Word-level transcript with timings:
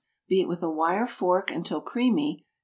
Beat 0.27 0.47
with 0.47 0.63
a 0.63 0.67
wire 0.71 1.05
fork 1.05 1.51
until 1.51 1.79
creamy. 1.79 2.47